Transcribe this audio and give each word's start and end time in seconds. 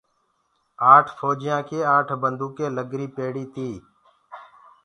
آٺ 0.93 1.05
ڦوجِيآنٚ 1.17 1.67
ڪي 1.69 1.79
آٺ 1.95 2.07
بنٚدوُڪينٚ 2.21 2.75
نکريٚ 2.77 3.13
پيڙيٚ 3.15 3.51
تيٚ 3.53 3.77